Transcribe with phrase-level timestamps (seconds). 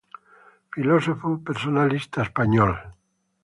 [0.73, 2.71] Filósofo personalista español.